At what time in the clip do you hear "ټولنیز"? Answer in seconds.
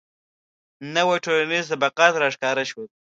1.25-1.65